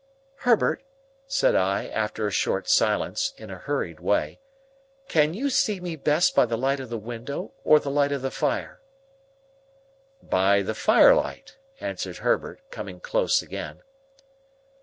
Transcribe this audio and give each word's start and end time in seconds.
"Herbert," 0.37 0.81
said 1.27 1.53
I, 1.53 1.85
after 1.85 2.25
a 2.25 2.31
short 2.31 2.67
silence, 2.67 3.33
in 3.37 3.51
a 3.51 3.59
hurried 3.59 3.99
way, 3.99 4.39
"can 5.07 5.35
you 5.35 5.51
see 5.51 5.79
me 5.79 5.95
best 5.95 6.33
by 6.35 6.47
the 6.47 6.57
light 6.57 6.79
of 6.79 6.89
the 6.89 6.97
window, 6.97 7.51
or 7.63 7.79
the 7.79 7.91
light 7.91 8.11
of 8.11 8.23
the 8.23 8.31
fire?" 8.31 8.81
"By 10.23 10.63
the 10.63 10.73
firelight," 10.73 11.59
answered 11.79 12.17
Herbert, 12.17 12.61
coming 12.71 12.99
close 12.99 13.43
again. 13.43 13.83